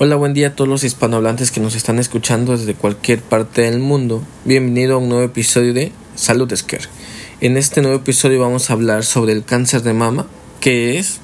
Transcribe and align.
Hola, 0.00 0.14
buen 0.14 0.32
día 0.32 0.46
a 0.46 0.54
todos 0.54 0.68
los 0.68 0.84
hispanohablantes 0.84 1.50
que 1.50 1.58
nos 1.58 1.74
están 1.74 1.98
escuchando 1.98 2.56
desde 2.56 2.74
cualquier 2.74 3.20
parte 3.20 3.62
del 3.62 3.80
mundo. 3.80 4.22
Bienvenido 4.44 4.94
a 4.94 4.98
un 4.98 5.08
nuevo 5.08 5.24
episodio 5.24 5.74
de 5.74 5.90
Salud 6.14 6.54
Scare. 6.54 6.84
En 7.40 7.56
este 7.56 7.82
nuevo 7.82 7.96
episodio 7.96 8.38
vamos 8.38 8.70
a 8.70 8.74
hablar 8.74 9.04
sobre 9.04 9.32
el 9.32 9.42
cáncer 9.42 9.82
de 9.82 9.94
mama, 9.94 10.28
qué 10.60 11.00
es 11.00 11.18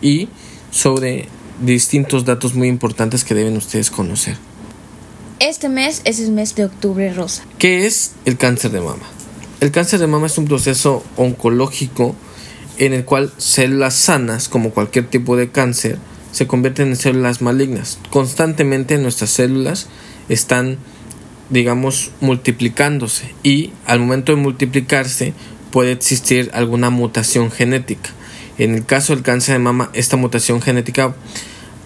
y 0.00 0.30
sobre 0.70 1.28
distintos 1.60 2.24
datos 2.24 2.54
muy 2.54 2.68
importantes 2.68 3.22
que 3.22 3.34
deben 3.34 3.58
ustedes 3.58 3.90
conocer. 3.90 4.38
Este 5.38 5.68
mes 5.68 6.00
es 6.06 6.20
el 6.20 6.32
mes 6.32 6.54
de 6.54 6.64
octubre 6.64 7.12
rosa. 7.12 7.44
¿Qué 7.58 7.84
es 7.84 8.12
el 8.24 8.38
cáncer 8.38 8.70
de 8.70 8.80
mama? 8.80 9.04
El 9.60 9.72
cáncer 9.72 10.00
de 10.00 10.06
mama 10.06 10.28
es 10.28 10.38
un 10.38 10.46
proceso 10.46 11.04
oncológico 11.18 12.16
en 12.78 12.94
el 12.94 13.04
cual 13.04 13.30
células 13.36 13.94
sanas, 13.94 14.48
como 14.48 14.70
cualquier 14.70 15.06
tipo 15.06 15.36
de 15.36 15.50
cáncer, 15.50 15.98
se 16.32 16.46
convierten 16.46 16.88
en 16.88 16.96
células 16.96 17.42
malignas. 17.42 17.98
Constantemente 18.10 18.98
nuestras 18.98 19.30
células 19.30 19.88
están, 20.28 20.78
digamos, 21.50 22.10
multiplicándose 22.20 23.34
y 23.42 23.72
al 23.86 24.00
momento 24.00 24.32
de 24.34 24.42
multiplicarse 24.42 25.34
puede 25.70 25.92
existir 25.92 26.50
alguna 26.52 26.90
mutación 26.90 27.50
genética. 27.50 28.10
En 28.58 28.74
el 28.74 28.84
caso 28.84 29.14
del 29.14 29.24
cáncer 29.24 29.54
de 29.54 29.60
mama, 29.60 29.90
esta 29.92 30.16
mutación 30.16 30.60
genética 30.60 31.14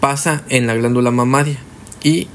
pasa 0.01 0.43
en 0.49 0.67
la 0.67 0.75
glándula 0.75 1.11
mamaria 1.11 1.59
y 2.03 2.29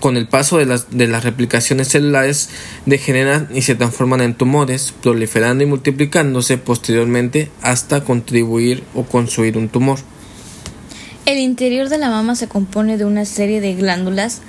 con 0.00 0.16
el 0.16 0.28
paso 0.28 0.58
de 0.58 0.66
las, 0.66 0.90
de 0.90 1.08
las 1.08 1.24
replicaciones 1.24 1.88
celulares 1.88 2.50
degeneran 2.86 3.48
y 3.52 3.62
se 3.62 3.74
transforman 3.74 4.20
en 4.20 4.34
tumores, 4.34 4.94
proliferando 5.02 5.64
y 5.64 5.66
multiplicándose 5.66 6.56
posteriormente 6.56 7.50
hasta 7.62 8.04
contribuir 8.04 8.84
o 8.94 9.04
construir 9.04 9.58
un 9.58 9.68
tumor. 9.68 9.98
El 11.28 11.36
interior 11.36 11.90
de 11.90 11.98
la 11.98 12.08
mama 12.08 12.34
se 12.36 12.48
compone 12.48 12.96
de 12.96 13.04
una 13.04 13.26
serie 13.26 13.60
de 13.60 13.74
glándulas 13.74 14.40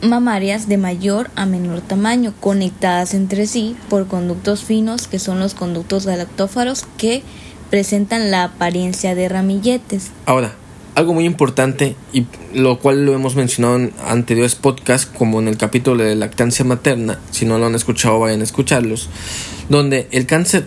mamarias 0.00 0.66
de 0.66 0.78
mayor 0.78 1.30
a 1.36 1.44
menor 1.44 1.82
tamaño, 1.82 2.32
conectadas 2.40 3.12
entre 3.12 3.46
sí 3.46 3.76
por 3.90 4.06
conductos 4.06 4.64
finos 4.64 5.08
que 5.08 5.18
son 5.18 5.40
los 5.40 5.52
conductos 5.52 6.06
galactófaros 6.06 6.86
que 6.96 7.22
presentan 7.68 8.30
la 8.30 8.44
apariencia 8.44 9.14
de 9.14 9.28
ramilletes. 9.28 10.10
Ahora, 10.24 10.54
algo 10.94 11.12
muy 11.12 11.26
importante 11.26 11.96
y 12.14 12.24
lo 12.54 12.78
cual 12.78 13.04
lo 13.04 13.12
hemos 13.12 13.36
mencionado 13.36 13.76
en 13.76 13.92
anteriores 14.02 14.54
podcasts 14.54 15.06
como 15.06 15.38
en 15.38 15.48
el 15.48 15.58
capítulo 15.58 16.02
de 16.02 16.14
lactancia 16.16 16.64
materna, 16.64 17.18
si 17.30 17.44
no 17.44 17.58
lo 17.58 17.66
han 17.66 17.74
escuchado 17.74 18.20
vayan 18.20 18.40
a 18.40 18.44
escucharlos, 18.44 19.10
donde 19.68 20.08
el 20.12 20.24
cáncer, 20.24 20.64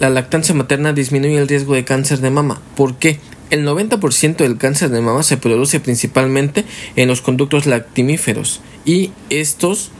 la 0.00 0.10
lactancia 0.10 0.56
materna 0.56 0.92
disminuye 0.92 1.38
el 1.38 1.46
riesgo 1.46 1.74
de 1.74 1.84
cáncer 1.84 2.18
de 2.18 2.32
mama. 2.32 2.60
¿Por 2.74 2.96
qué? 2.96 3.20
El 3.50 3.66
90% 3.66 4.36
del 4.36 4.58
cáncer 4.58 4.90
de 4.90 5.00
mama 5.00 5.22
se 5.22 5.36
produce 5.36 5.78
principalmente 5.78 6.64
en 6.96 7.08
los 7.08 7.20
conductos 7.20 7.66
lactimíferos 7.66 8.60
y 8.84 9.12
estos, 9.30 9.90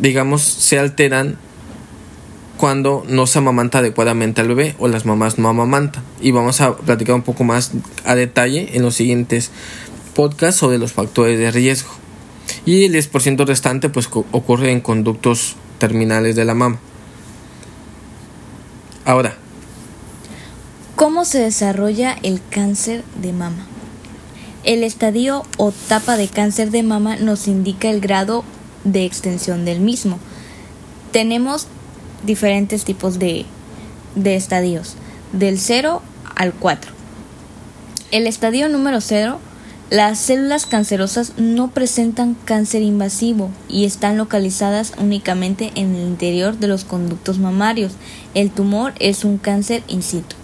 digamos, 0.00 0.42
se 0.42 0.78
alteran 0.78 1.38
cuando 2.58 3.04
no 3.08 3.26
se 3.26 3.38
amamanta 3.38 3.78
adecuadamente 3.78 4.40
al 4.40 4.48
bebé 4.48 4.76
o 4.78 4.86
las 4.86 5.04
mamás 5.04 5.38
no 5.38 5.48
amamantan. 5.48 6.04
Y 6.20 6.30
vamos 6.30 6.60
a 6.60 6.76
platicar 6.76 7.14
un 7.14 7.22
poco 7.22 7.42
más 7.42 7.72
a 8.04 8.14
detalle 8.14 8.76
en 8.76 8.82
los 8.82 8.94
siguientes 8.94 9.50
podcasts 10.14 10.60
sobre 10.60 10.78
los 10.78 10.92
factores 10.92 11.38
de 11.38 11.50
riesgo. 11.50 11.90
Y 12.64 12.84
el 12.84 12.94
10% 12.94 13.46
restante 13.46 13.88
pues 13.88 14.08
ocurre 14.12 14.70
en 14.70 14.80
conductos 14.80 15.56
terminales 15.78 16.36
de 16.36 16.44
la 16.44 16.54
mama. 16.54 16.78
Ahora, 19.04 19.36
¿Cómo 21.02 21.24
se 21.24 21.40
desarrolla 21.40 22.16
el 22.22 22.40
cáncer 22.48 23.02
de 23.20 23.32
mama? 23.32 23.66
El 24.62 24.84
estadio 24.84 25.42
o 25.58 25.70
etapa 25.70 26.16
de 26.16 26.28
cáncer 26.28 26.70
de 26.70 26.84
mama 26.84 27.16
nos 27.16 27.48
indica 27.48 27.90
el 27.90 28.00
grado 28.00 28.44
de 28.84 29.04
extensión 29.04 29.64
del 29.64 29.80
mismo. 29.80 30.20
Tenemos 31.10 31.66
diferentes 32.24 32.84
tipos 32.84 33.18
de, 33.18 33.46
de 34.14 34.36
estadios, 34.36 34.94
del 35.32 35.58
0 35.58 36.02
al 36.36 36.52
4. 36.52 36.92
El 38.12 38.28
estadio 38.28 38.68
número 38.68 39.00
0, 39.00 39.40
las 39.90 40.20
células 40.20 40.66
cancerosas 40.66 41.32
no 41.36 41.72
presentan 41.72 42.36
cáncer 42.44 42.82
invasivo 42.82 43.50
y 43.68 43.86
están 43.86 44.18
localizadas 44.18 44.92
únicamente 44.98 45.72
en 45.74 45.96
el 45.96 46.02
interior 46.02 46.58
de 46.58 46.68
los 46.68 46.84
conductos 46.84 47.40
mamarios. 47.40 47.90
El 48.34 48.52
tumor 48.52 48.92
es 49.00 49.24
un 49.24 49.38
cáncer 49.38 49.82
in 49.88 50.04
situ. 50.04 50.36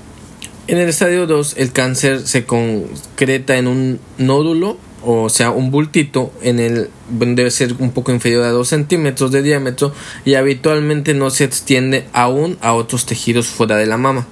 En 0.68 0.76
el 0.76 0.90
estadio 0.90 1.26
2 1.26 1.54
el 1.56 1.72
cáncer 1.72 2.28
se 2.28 2.44
concreta 2.44 3.56
en 3.56 3.68
un 3.68 4.00
nódulo, 4.18 4.76
o 5.02 5.30
sea, 5.30 5.50
un 5.50 5.70
bultito, 5.70 6.30
en 6.42 6.60
el 6.60 6.90
debe 7.08 7.50
ser 7.50 7.74
un 7.78 7.90
poco 7.90 8.12
inferior 8.12 8.44
a 8.44 8.50
2 8.50 8.68
centímetros 8.68 9.32
de 9.32 9.40
diámetro 9.40 9.94
y 10.26 10.34
habitualmente 10.34 11.14
no 11.14 11.30
se 11.30 11.44
extiende 11.44 12.06
aún 12.12 12.58
a 12.60 12.74
otros 12.74 13.06
tejidos 13.06 13.46
fuera 13.46 13.76
de 13.76 13.86
la 13.86 13.96
mama. 13.96 14.26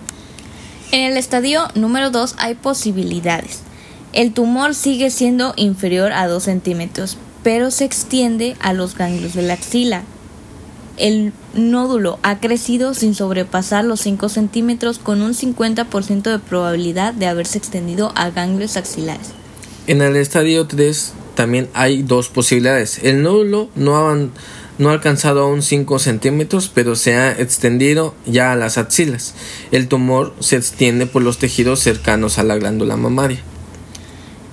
En 0.92 1.10
el 1.10 1.16
estadio 1.16 1.68
número 1.74 2.10
2 2.10 2.34
hay 2.36 2.54
posibilidades. 2.54 3.60
El 4.12 4.34
tumor 4.34 4.74
sigue 4.74 5.08
siendo 5.08 5.54
inferior 5.56 6.12
a 6.12 6.28
2 6.28 6.42
centímetros, 6.42 7.16
pero 7.44 7.70
se 7.70 7.86
extiende 7.86 8.56
a 8.60 8.74
los 8.74 8.94
ganglios 8.94 9.32
de 9.32 9.40
la 9.40 9.54
axila, 9.54 10.02
el 10.96 11.32
nódulo 11.54 12.18
ha 12.22 12.40
crecido 12.40 12.94
sin 12.94 13.14
sobrepasar 13.14 13.84
los 13.84 14.00
5 14.00 14.28
centímetros 14.28 14.98
con 14.98 15.22
un 15.22 15.34
50% 15.34 16.22
de 16.22 16.38
probabilidad 16.38 17.12
de 17.12 17.26
haberse 17.26 17.58
extendido 17.58 18.12
a 18.14 18.30
ganglios 18.30 18.76
axilares. 18.76 19.28
En 19.86 20.02
el 20.02 20.16
estadio 20.16 20.66
3 20.66 21.12
también 21.34 21.68
hay 21.74 22.02
dos 22.02 22.28
posibilidades. 22.28 23.00
El 23.02 23.22
nódulo 23.22 23.68
no 23.74 23.96
ha, 23.96 24.16
no 24.78 24.88
ha 24.88 24.92
alcanzado 24.92 25.42
aún 25.42 25.62
5 25.62 25.98
centímetros, 25.98 26.70
pero 26.72 26.96
se 26.96 27.14
ha 27.14 27.32
extendido 27.32 28.14
ya 28.24 28.52
a 28.52 28.56
las 28.56 28.78
axilas. 28.78 29.34
El 29.70 29.88
tumor 29.88 30.34
se 30.40 30.56
extiende 30.56 31.06
por 31.06 31.22
los 31.22 31.38
tejidos 31.38 31.80
cercanos 31.80 32.38
a 32.38 32.44
la 32.44 32.56
glándula 32.56 32.96
mamaria. 32.96 33.40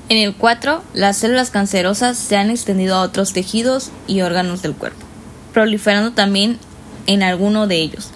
En 0.10 0.18
el 0.18 0.36
4, 0.36 0.84
las 0.94 1.18
células 1.18 1.50
cancerosas 1.50 2.18
se 2.18 2.36
han 2.36 2.52
extendido 2.52 2.96
a 2.96 3.02
otros 3.02 3.32
tejidos 3.32 3.90
y 4.06 4.22
órganos 4.22 4.62
del 4.62 4.76
cuerpo 4.76 5.13
proliferando 5.54 6.12
también 6.12 6.58
en 7.08 7.24
alguno 7.24 7.68
de 7.68 7.78
ellos. 7.78 8.10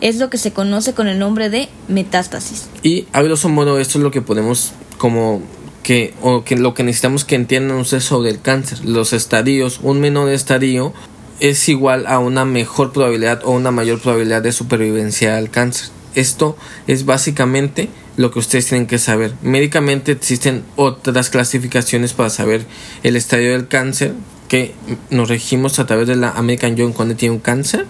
Es 0.00 0.16
lo 0.16 0.30
que 0.30 0.38
se 0.38 0.52
conoce 0.52 0.94
con 0.94 1.08
el 1.08 1.18
nombre 1.18 1.50
de 1.50 1.68
metástasis. 1.88 2.68
Y 2.82 3.06
a 3.12 3.22
grosso 3.22 3.48
modo 3.48 3.78
esto 3.78 3.98
es 3.98 4.04
lo 4.04 4.10
que 4.10 4.22
podemos 4.22 4.72
como 4.96 5.42
que 5.82 6.14
o 6.22 6.44
que 6.44 6.56
lo 6.56 6.74
que 6.74 6.82
necesitamos 6.82 7.24
que 7.24 7.34
entiendan 7.34 7.78
ustedes 7.78 8.04
sobre 8.04 8.30
el 8.30 8.40
cáncer. 8.40 8.84
Los 8.84 9.12
estadios, 9.12 9.80
un 9.82 10.00
menor 10.00 10.30
estadio 10.30 10.94
es 11.40 11.68
igual 11.68 12.06
a 12.06 12.18
una 12.18 12.44
mejor 12.44 12.92
probabilidad 12.92 13.42
o 13.44 13.50
una 13.50 13.70
mayor 13.70 14.00
probabilidad 14.00 14.42
de 14.42 14.52
supervivencia 14.52 15.36
al 15.36 15.50
cáncer. 15.50 15.88
Esto 16.14 16.56
es 16.86 17.04
básicamente 17.04 17.88
lo 18.16 18.30
que 18.30 18.40
ustedes 18.40 18.66
tienen 18.66 18.86
que 18.86 18.98
saber. 18.98 19.32
Médicamente 19.42 20.12
existen 20.12 20.64
otras 20.76 21.30
clasificaciones 21.30 22.12
para 22.12 22.30
saber 22.30 22.66
el 23.02 23.16
estadio 23.16 23.52
del 23.52 23.68
cáncer, 23.68 24.14
que 24.50 24.74
nos 25.10 25.28
regimos 25.28 25.78
a 25.78 25.86
través 25.86 26.08
de 26.08 26.16
la 26.16 26.30
American 26.32 26.76
Joint 26.76 26.94
cuando 26.94 27.14
tiene 27.14 27.36
un 27.36 27.40
cáncer 27.40 27.86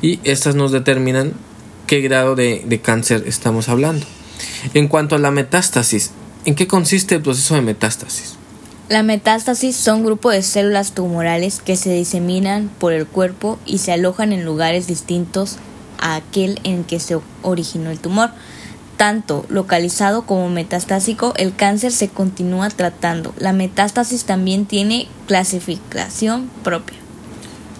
y 0.00 0.20
estas 0.22 0.54
nos 0.54 0.70
determinan 0.70 1.32
qué 1.88 2.00
grado 2.00 2.36
de, 2.36 2.62
de 2.64 2.80
cáncer 2.80 3.24
estamos 3.26 3.68
hablando. 3.68 4.06
En 4.72 4.86
cuanto 4.86 5.16
a 5.16 5.18
la 5.18 5.32
metástasis, 5.32 6.12
¿en 6.44 6.54
qué 6.54 6.68
consiste 6.68 7.16
el 7.16 7.22
proceso 7.22 7.56
de 7.56 7.62
metástasis? 7.62 8.36
La 8.88 9.02
metástasis 9.02 9.74
son 9.74 10.04
grupos 10.04 10.32
de 10.32 10.42
células 10.42 10.92
tumorales 10.92 11.60
que 11.60 11.74
se 11.74 11.92
diseminan 11.92 12.70
por 12.78 12.92
el 12.92 13.04
cuerpo 13.04 13.58
y 13.66 13.78
se 13.78 13.90
alojan 13.90 14.32
en 14.32 14.44
lugares 14.44 14.86
distintos 14.86 15.56
a 15.98 16.14
aquel 16.14 16.60
en 16.62 16.84
que 16.84 17.00
se 17.00 17.18
originó 17.42 17.90
el 17.90 17.98
tumor 17.98 18.30
tanto 18.96 19.44
localizado 19.48 20.26
como 20.26 20.48
metastásico, 20.48 21.34
el 21.36 21.54
cáncer 21.54 21.92
se 21.92 22.08
continúa 22.08 22.70
tratando. 22.70 23.34
La 23.38 23.52
metástasis 23.52 24.24
también 24.24 24.66
tiene 24.66 25.08
clasificación 25.26 26.50
propia. 26.62 26.96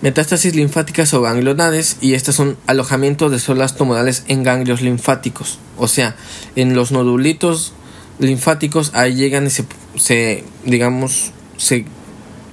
Metástasis 0.02 0.54
linfáticas 0.54 1.14
o 1.14 1.22
ganglionales 1.22 1.96
y 2.00 2.14
estas 2.14 2.34
son 2.34 2.58
alojamientos 2.66 3.32
de 3.32 3.38
células 3.38 3.76
tumorales 3.76 4.24
en 4.28 4.42
ganglios 4.42 4.82
linfáticos, 4.82 5.58
o 5.78 5.88
sea, 5.88 6.16
en 6.54 6.74
los 6.74 6.92
nodulitos 6.92 7.72
linfáticos 8.18 8.92
ahí 8.94 9.14
llegan 9.14 9.46
y 9.46 9.50
se, 9.50 9.64
se 9.96 10.44
digamos 10.64 11.32
se 11.56 11.86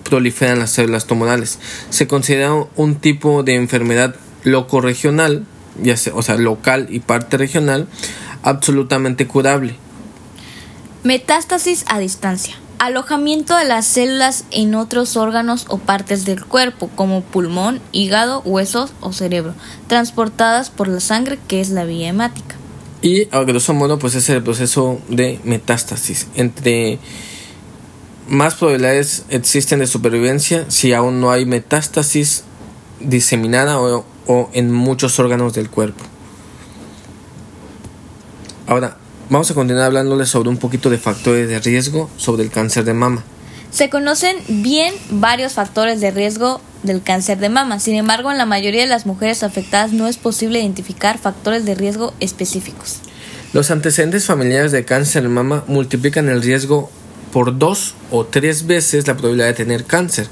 proliferan 0.04 0.60
las 0.60 0.72
células 0.72 1.06
tumorales. 1.06 1.60
Se 1.90 2.08
considera 2.08 2.54
un 2.76 2.96
tipo 2.96 3.44
de 3.44 3.56
enfermedad 3.56 4.16
loco-regional, 4.44 5.46
ya 5.82 5.98
sea, 5.98 6.14
o 6.16 6.22
sea, 6.22 6.36
local 6.38 6.88
y 6.90 7.00
parte 7.00 7.38
regional, 7.38 7.88
absolutamente 8.44 9.28
curable. 9.28 9.76
Metástasis 11.04 11.84
a 11.88 12.00
distancia. 12.00 12.56
Alojamiento 12.80 13.58
de 13.58 13.66
las 13.66 13.86
células 13.86 14.46
en 14.52 14.76
otros 14.76 15.16
órganos 15.16 15.66
o 15.70 15.78
partes 15.78 16.26
del 16.26 16.46
cuerpo, 16.46 16.90
como 16.96 17.22
pulmón, 17.22 17.82
hígado, 17.92 18.42
huesos 18.42 18.94
o 19.00 19.14
cerebro, 19.14 19.54
transportadas 19.88 20.70
por 20.70 20.88
la 20.88 21.00
sangre, 21.00 21.40
que 21.48 21.62
es 21.62 21.70
la 21.70 21.86
vía 21.86 22.10
hemática. 22.10 22.56
Y 23.02 23.28
a 23.36 23.44
grosso 23.44 23.74
modo, 23.74 24.00
pues 24.00 24.16
es 24.16 24.30
el 24.30 24.44
proceso 24.44 25.02
de 25.10 25.40
metástasis. 25.44 26.28
Entre 26.36 27.00
más 28.28 28.56
probabilidades 28.56 29.26
existen 29.30 29.80
de 29.80 29.88
supervivencia 29.88 30.66
si 30.70 30.94
aún 30.94 31.20
no 31.20 31.32
hay 31.32 31.46
metástasis 31.46 32.44
diseminada 33.02 33.80
o, 33.80 34.06
o 34.28 34.50
en 34.54 34.72
muchos 34.72 35.20
órganos 35.20 35.54
del 35.54 35.70
cuerpo. 35.70 36.04
Ahora, 38.74 38.98
vamos 39.30 39.52
a 39.52 39.54
continuar 39.54 39.86
hablándoles 39.86 40.30
sobre 40.30 40.50
un 40.50 40.58
poquito 40.58 40.90
de 40.90 40.98
factores 40.98 41.48
de 41.48 41.60
riesgo 41.60 42.10
sobre 42.18 42.42
el 42.42 42.50
cáncer 42.50 42.84
de 42.86 42.96
mama. 42.96 43.24
Se 43.70 43.92
conocen 43.92 44.36
bien 44.48 44.96
varios 45.12 45.54
factores 45.54 46.02
de 46.02 46.10
riesgo 46.10 46.60
del 46.82 47.04
cáncer 47.04 47.38
de 47.38 47.50
mama. 47.50 47.80
Sin 47.80 47.94
embargo, 47.94 48.32
en 48.32 48.40
la 48.40 48.48
mayoría 48.48 48.82
de 48.82 48.88
las 48.88 49.06
mujeres 49.06 49.44
afectadas 49.44 49.94
no 49.94 50.08
es 50.08 50.18
posible 50.18 50.60
identificar 50.60 51.20
factores 51.20 51.66
de 51.66 51.76
riesgo 51.76 52.16
específicos. 52.20 52.98
Los 53.54 53.70
antecedentes 53.70 54.26
familiares 54.26 54.72
de 54.72 54.86
cáncer 54.86 55.22
de 55.22 55.30
mama 55.30 55.64
multiplican 55.68 56.28
el 56.28 56.42
riesgo 56.42 56.90
por 57.32 57.60
dos 57.60 57.94
o 58.10 58.26
tres 58.26 58.66
veces 58.66 59.06
la 59.06 59.14
probabilidad 59.14 59.50
de 59.50 59.54
tener 59.54 59.86
cáncer. 59.86 60.26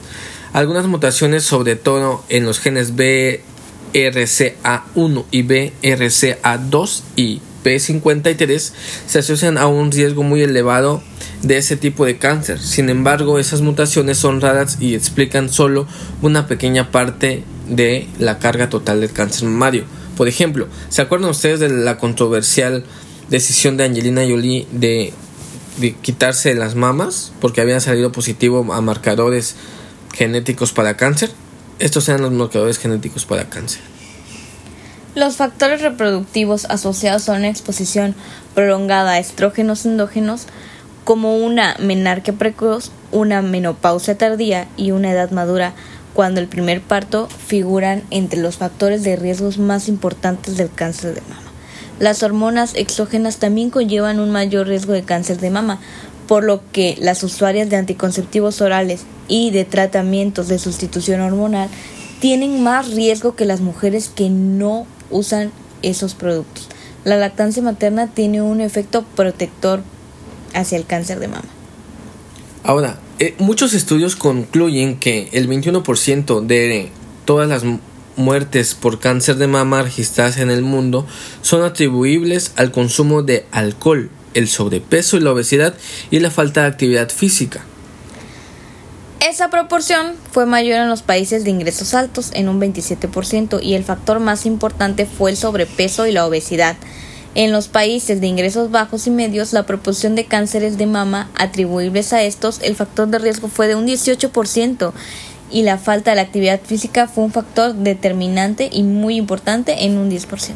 Algunas 0.51 0.87
mutaciones, 0.87 1.43
sobre 1.43 1.75
todo 1.75 2.23
en 2.29 2.47
los 2.47 2.59
genes 2.59 2.95
BRCA1 2.95 5.25
y 5.29 5.43
BRCA2 5.43 7.01
y 7.15 7.39
P53, 7.63 8.71
se 9.07 9.19
asocian 9.19 9.57
a 9.57 9.67
un 9.67 9.91
riesgo 9.91 10.23
muy 10.23 10.41
elevado 10.41 11.01
de 11.41 11.57
ese 11.57 11.77
tipo 11.77 12.05
de 12.05 12.17
cáncer. 12.17 12.59
Sin 12.59 12.89
embargo, 12.89 13.39
esas 13.39 13.61
mutaciones 13.61 14.17
son 14.17 14.41
raras 14.41 14.77
y 14.79 14.95
explican 14.95 15.49
solo 15.49 15.87
una 16.21 16.47
pequeña 16.47 16.91
parte 16.91 17.43
de 17.67 18.07
la 18.19 18.39
carga 18.39 18.69
total 18.69 19.01
del 19.01 19.11
cáncer 19.11 19.45
mamario. 19.45 19.85
Por 20.17 20.27
ejemplo, 20.27 20.67
¿se 20.89 21.01
acuerdan 21.01 21.29
ustedes 21.29 21.59
de 21.59 21.69
la 21.69 21.97
controversial 21.97 22.83
decisión 23.29 23.77
de 23.77 23.85
Angelina 23.85 24.21
Jolie 24.27 24.67
de, 24.71 25.13
de 25.79 25.93
quitarse 25.93 26.53
las 26.53 26.75
mamas 26.75 27.31
porque 27.39 27.61
habían 27.61 27.81
salido 27.81 28.11
positivo 28.11 28.73
a 28.73 28.81
marcadores 28.81 29.55
genéticos 30.13 30.73
para 30.73 30.97
cáncer? 30.97 31.31
Estos 31.79 32.07
eran 32.09 32.21
los 32.21 32.31
marcadores 32.31 32.77
genéticos 32.77 33.25
para 33.25 33.49
cáncer. 33.49 33.81
Los 35.13 35.35
factores 35.35 35.81
reproductivos 35.81 36.63
asociados 36.69 37.27
a 37.27 37.33
una 37.33 37.49
exposición 37.49 38.15
prolongada 38.55 39.11
a 39.11 39.19
estrógenos 39.19 39.85
endógenos 39.85 40.45
como 41.03 41.35
una 41.35 41.75
menarquia 41.79 42.33
precoz, 42.33 42.91
una 43.11 43.41
menopausia 43.41 44.17
tardía 44.17 44.69
y 44.77 44.91
una 44.91 45.11
edad 45.11 45.31
madura 45.31 45.73
cuando 46.13 46.39
el 46.39 46.47
primer 46.47 46.79
parto 46.79 47.27
figuran 47.27 48.03
entre 48.09 48.39
los 48.39 48.55
factores 48.55 49.03
de 49.03 49.17
riesgos 49.17 49.57
más 49.57 49.89
importantes 49.89 50.55
del 50.55 50.71
cáncer 50.71 51.15
de 51.15 51.21
mama. 51.21 51.51
Las 51.99 52.23
hormonas 52.23 52.73
exógenas 52.75 53.35
también 53.35 53.69
conllevan 53.69 54.21
un 54.21 54.31
mayor 54.31 54.67
riesgo 54.67 54.93
de 54.93 55.03
cáncer 55.03 55.39
de 55.39 55.49
mama, 55.49 55.79
por 56.25 56.45
lo 56.45 56.61
que 56.71 56.95
las 57.01 57.21
usuarias 57.23 57.69
de 57.69 57.75
anticonceptivos 57.75 58.61
orales 58.61 59.03
y 59.27 59.51
de 59.51 59.65
tratamientos 59.65 60.47
de 60.47 60.57
sustitución 60.57 61.19
hormonal 61.19 61.67
tienen 62.21 62.63
más 62.63 62.91
riesgo 62.91 63.35
que 63.35 63.43
las 63.43 63.59
mujeres 63.59 64.07
que 64.07 64.29
no 64.29 64.85
usan 65.11 65.51
esos 65.81 66.15
productos. 66.15 66.67
La 67.03 67.17
lactancia 67.17 67.63
materna 67.63 68.07
tiene 68.07 68.41
un 68.41 68.61
efecto 68.61 69.03
protector 69.15 69.81
hacia 70.53 70.77
el 70.77 70.85
cáncer 70.85 71.19
de 71.19 71.27
mama. 71.27 71.47
Ahora, 72.63 72.99
eh, 73.19 73.35
muchos 73.39 73.73
estudios 73.73 74.15
concluyen 74.15 74.97
que 74.97 75.29
el 75.31 75.47
21% 75.47 76.41
de 76.41 76.89
todas 77.25 77.49
las 77.49 77.63
muertes 78.15 78.75
por 78.75 78.99
cáncer 78.99 79.37
de 79.37 79.47
mama 79.47 79.81
registradas 79.81 80.37
en 80.37 80.51
el 80.51 80.61
mundo 80.61 81.07
son 81.41 81.63
atribuibles 81.63 82.53
al 82.55 82.71
consumo 82.71 83.23
de 83.23 83.45
alcohol, 83.51 84.11
el 84.33 84.47
sobrepeso 84.47 85.17
y 85.17 85.21
la 85.21 85.31
obesidad 85.31 85.73
y 86.11 86.19
la 86.19 86.29
falta 86.29 86.61
de 86.61 86.67
actividad 86.67 87.09
física. 87.09 87.65
Esa 89.21 89.51
proporción 89.51 90.15
fue 90.31 90.47
mayor 90.47 90.79
en 90.79 90.89
los 90.89 91.03
países 91.03 91.43
de 91.43 91.51
ingresos 91.51 91.93
altos, 91.93 92.31
en 92.33 92.49
un 92.49 92.59
27%, 92.59 93.59
y 93.61 93.75
el 93.75 93.83
factor 93.83 94.19
más 94.19 94.47
importante 94.47 95.05
fue 95.05 95.29
el 95.29 95.37
sobrepeso 95.37 96.07
y 96.07 96.11
la 96.11 96.25
obesidad. 96.25 96.75
En 97.35 97.51
los 97.51 97.67
países 97.67 98.19
de 98.19 98.25
ingresos 98.25 98.71
bajos 98.71 99.05
y 99.05 99.11
medios, 99.11 99.53
la 99.53 99.67
proporción 99.67 100.15
de 100.15 100.25
cánceres 100.25 100.79
de 100.79 100.87
mama 100.87 101.29
atribuibles 101.35 102.13
a 102.13 102.23
estos, 102.23 102.61
el 102.63 102.75
factor 102.75 103.09
de 103.09 103.19
riesgo 103.19 103.47
fue 103.47 103.67
de 103.67 103.75
un 103.75 103.85
18% 103.85 104.91
y 105.51 105.61
la 105.61 105.77
falta 105.77 106.15
de 106.15 106.21
actividad 106.21 106.59
física 106.59 107.07
fue 107.07 107.23
un 107.23 107.31
factor 107.31 107.75
determinante 107.75 108.69
y 108.71 108.81
muy 108.81 109.17
importante 109.17 109.85
en 109.85 109.99
un 109.99 110.09
10%. 110.09 110.55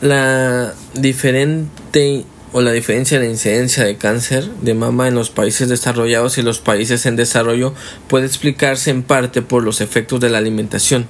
La 0.00 0.74
diferente 0.92 2.24
o 2.54 2.62
la 2.62 2.72
diferencia 2.72 3.18
de 3.18 3.26
la 3.26 3.30
incidencia 3.30 3.84
de 3.84 3.96
cáncer 3.96 4.48
de 4.62 4.74
mama 4.74 5.08
en 5.08 5.16
los 5.16 5.28
países 5.28 5.68
desarrollados 5.68 6.38
y 6.38 6.42
los 6.42 6.60
países 6.60 7.04
en 7.04 7.16
desarrollo 7.16 7.74
puede 8.08 8.26
explicarse 8.26 8.90
en 8.90 9.02
parte 9.02 9.42
por 9.42 9.64
los 9.64 9.80
efectos 9.80 10.20
de 10.20 10.30
la 10.30 10.38
alimentación 10.38 11.06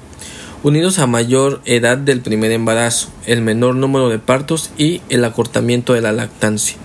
unidos 0.65 0.99
a 0.99 1.07
mayor 1.07 1.61
edad 1.67 1.99
del 1.99 2.23
primer 2.23 2.51
embarazo, 2.51 3.11
el 3.27 3.43
menor 3.43 3.77
número 3.77 4.09
de 4.09 4.19
partos 4.19 4.71
y 4.79 5.03
el 5.11 5.23
acortamiento 5.27 5.93
de 5.93 6.01
la 6.01 6.13
lactancia. 6.13 6.79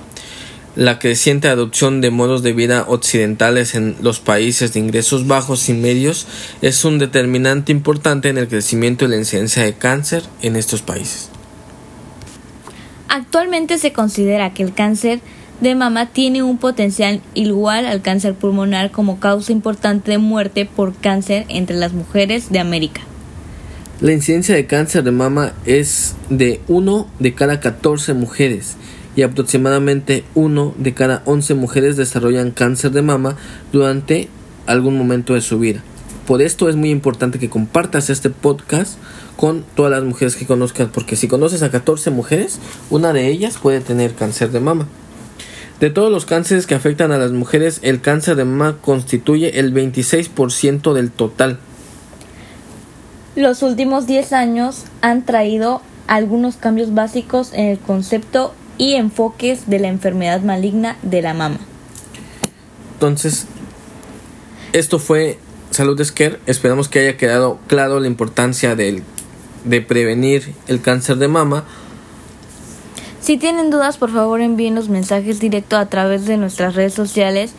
La 0.76 1.00
creciente 1.00 1.48
adopción 1.48 2.02
de 2.02 2.12
modos 2.12 2.44
de 2.44 2.52
vida 2.52 2.84
occidentales 2.90 3.76
en 3.76 3.96
los 4.02 4.20
países 4.20 4.74
de 4.74 4.82
ingresos 4.82 5.28
bajos 5.28 5.70
y 5.70 5.74
medios 5.74 6.28
es 6.62 6.84
un 6.84 7.00
determinante 7.00 7.72
importante 7.72 8.28
en 8.28 8.38
el 8.38 8.50
crecimiento 8.50 9.06
y 9.06 9.08
la 9.08 9.18
incidencia 9.18 9.64
de 9.64 9.74
cáncer 9.74 10.24
en 10.42 10.58
estos 10.58 10.82
países. 10.82 11.30
Actualmente 13.10 13.80
se 13.80 13.92
considera 13.92 14.54
que 14.54 14.62
el 14.62 14.74
cáncer 14.74 15.20
de 15.62 15.74
mama 15.74 16.06
tiene 16.06 16.44
un 16.44 16.60
potencial 16.60 17.22
igual 17.34 17.88
al 17.88 18.04
cáncer 18.04 18.36
pulmonar 18.36 18.92
como 18.92 19.20
causa 19.20 19.52
importante 19.52 20.12
de 20.12 20.20
muerte 20.20 20.66
por 20.66 20.96
cáncer 20.96 21.46
entre 21.50 21.76
las 21.76 21.92
mujeres 21.92 22.52
de 22.52 22.60
América. 22.60 23.02
La 24.00 24.14
incidencia 24.14 24.56
de 24.56 24.68
cáncer 24.68 25.04
de 25.04 25.12
mama 25.12 25.54
es 25.66 26.16
de 26.30 26.62
1 26.68 27.10
de 27.18 27.34
cada 27.34 27.60
14 27.60 28.14
mujeres 28.14 28.78
y 29.16 29.24
aproximadamente 29.24 30.24
1 30.36 30.76
de 30.78 30.94
cada 30.94 31.24
11 31.26 31.56
mujeres 31.56 31.98
desarrollan 31.98 32.52
cáncer 32.52 32.92
de 32.92 33.02
mama 33.02 33.36
durante 33.74 34.30
algún 34.68 34.98
momento 34.98 35.34
de 35.34 35.42
su 35.42 35.58
vida. 35.58 35.82
Por 36.30 36.44
esto 36.44 36.70
es 36.70 36.76
muy 36.76 36.92
importante 36.92 37.40
que 37.40 37.50
compartas 37.50 38.12
este 38.12 38.30
podcast 38.30 39.00
con 39.36 39.66
todas 39.76 39.92
las 39.92 40.04
mujeres 40.04 40.36
que 40.36 40.46
conozcas, 40.46 40.88
porque 40.94 41.16
si 41.16 41.28
conoces 41.28 41.64
a 41.64 41.72
14 41.72 42.12
mujeres, 42.12 42.60
una 42.92 43.14
de 43.14 43.30
ellas 43.30 43.58
puede 43.58 43.82
tener 43.82 44.14
cáncer 44.14 44.52
de 44.52 44.60
mama. 44.60 44.88
De 45.80 45.90
todos 45.90 46.12
los 46.12 46.28
cánceres 46.28 46.68
que 46.68 46.76
afectan 46.76 47.12
a 47.12 47.18
las 47.18 47.32
mujeres, 47.32 47.80
el 47.82 48.00
cáncer 48.00 48.36
de 48.36 48.46
mama 48.46 48.78
constituye 48.80 49.60
el 49.60 49.74
26% 49.74 50.94
del 50.94 51.10
total. 51.10 51.58
Los 53.36 53.64
últimos 53.64 54.06
10 54.06 54.32
años 54.34 54.84
han 55.02 55.26
traído 55.26 55.82
algunos 56.06 56.58
cambios 56.58 56.94
básicos 56.94 57.54
en 57.54 57.70
el 57.70 57.80
concepto 57.80 58.54
y 58.78 58.94
enfoques 58.94 59.68
de 59.68 59.80
la 59.80 59.88
enfermedad 59.88 60.42
maligna 60.42 60.96
de 61.02 61.24
la 61.24 61.34
mama. 61.34 61.58
Entonces, 62.94 63.48
esto 64.74 65.00
fue 65.00 65.40
Salud 65.72 66.04
Scare. 66.04 66.40
Esperamos 66.46 66.90
que 66.90 67.00
haya 67.00 67.18
quedado 67.18 67.60
claro 67.68 68.00
la 68.00 68.08
importancia 68.08 68.76
de 68.76 69.82
prevenir 69.82 70.54
el 70.68 70.82
cáncer 70.82 71.18
de 71.18 71.28
mama. 71.28 71.66
Si 73.22 73.38
tienen 73.38 73.70
dudas, 73.70 73.98
por 73.98 74.12
favor 74.12 74.42
envíenos 74.42 74.90
mensajes 74.90 75.40
directos 75.40 75.78
a 75.78 75.86
través 75.88 76.26
de 76.26 76.38
nuestras 76.38 76.76
redes 76.76 76.94
sociales. 76.94 77.54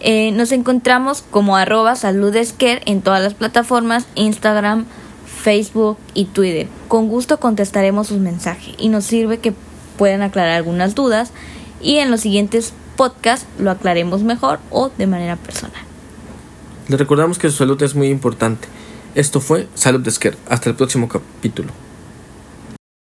Eh, 0.00 0.30
nos 0.32 0.52
encontramos 0.52 1.24
como 1.30 1.56
arroba 1.56 1.96
saludescare 1.96 2.82
en 2.84 3.00
todas 3.02 3.22
las 3.22 3.34
plataformas, 3.34 4.06
Instagram, 4.14 4.86
Facebook 5.26 5.98
y 6.14 6.26
Twitter. 6.26 6.68
Con 6.86 7.08
gusto 7.08 7.40
contestaremos 7.40 8.06
sus 8.06 8.18
mensajes 8.18 8.74
y 8.78 8.90
nos 8.90 9.04
sirve 9.04 9.38
que 9.38 9.54
puedan 9.96 10.22
aclarar 10.22 10.54
algunas 10.54 10.94
dudas 10.94 11.32
y 11.80 11.96
en 11.96 12.10
los 12.10 12.20
siguientes 12.20 12.72
podcasts 12.96 13.46
lo 13.58 13.70
aclaremos 13.70 14.22
mejor 14.22 14.60
o 14.70 14.90
de 14.96 15.06
manera 15.06 15.36
personal. 15.36 15.87
Les 16.88 16.98
recordamos 16.98 17.38
que 17.38 17.50
su 17.50 17.56
salud 17.58 17.82
es 17.82 17.94
muy 17.94 18.08
importante. 18.08 18.66
Esto 19.14 19.40
fue 19.40 19.68
Salud 19.74 20.00
de 20.00 20.10
Hasta 20.48 20.70
el 20.70 20.76
próximo 20.76 21.06
capítulo. 21.06 21.87